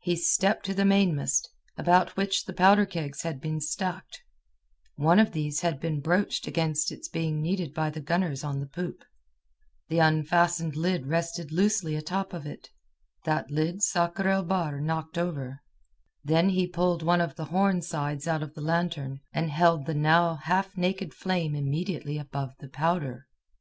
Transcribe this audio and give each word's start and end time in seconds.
He 0.00 0.16
stepped 0.16 0.66
to 0.66 0.74
the 0.74 0.84
mainmast, 0.84 1.48
about 1.76 2.16
which 2.16 2.46
the 2.46 2.52
powder 2.52 2.84
kegs 2.84 3.22
had 3.22 3.40
been 3.40 3.60
stacked. 3.60 4.24
One 4.96 5.20
of 5.20 5.30
these 5.30 5.60
had 5.60 5.78
been 5.78 6.00
broached 6.00 6.48
against 6.48 6.90
its 6.90 7.06
being 7.06 7.40
needed 7.40 7.74
by 7.74 7.90
the 7.90 8.00
gunners 8.00 8.42
on 8.42 8.58
the 8.58 8.66
poop. 8.66 9.04
The 9.88 10.00
unfastened 10.00 10.74
lid 10.74 11.06
rested 11.06 11.52
loosely 11.52 11.94
atop 11.94 12.32
of 12.32 12.44
it. 12.44 12.70
That 13.24 13.52
lid 13.52 13.80
Sakr 13.84 14.26
el 14.26 14.42
Bahr 14.42 14.80
knocked 14.80 15.16
over; 15.16 15.60
then 16.24 16.48
he 16.48 16.66
pulled 16.66 17.04
one 17.04 17.20
of 17.20 17.36
the 17.36 17.44
horn 17.54 17.80
sides 17.80 18.26
out 18.26 18.42
of 18.42 18.54
the 18.54 18.60
lantern, 18.60 19.20
and 19.32 19.48
held 19.48 19.86
the 19.86 19.94
now 19.94 20.34
half 20.34 20.76
naked 20.76 21.14
flame 21.14 21.54
immediately 21.54 22.18
above 22.18 22.50
the 22.58 22.68
powder. 22.68 23.28